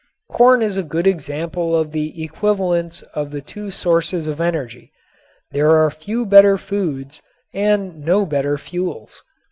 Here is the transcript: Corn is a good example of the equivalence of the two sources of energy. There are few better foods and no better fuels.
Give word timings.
Corn 0.31 0.63
is 0.63 0.77
a 0.79 0.83
good 0.83 1.05
example 1.05 1.75
of 1.75 1.91
the 1.91 2.23
equivalence 2.23 3.03
of 3.13 3.29
the 3.29 3.39
two 3.39 3.69
sources 3.69 4.25
of 4.25 4.41
energy. 4.41 4.91
There 5.51 5.69
are 5.77 5.91
few 5.91 6.25
better 6.25 6.57
foods 6.57 7.21
and 7.53 8.03
no 8.03 8.25
better 8.25 8.57
fuels. 8.57 9.21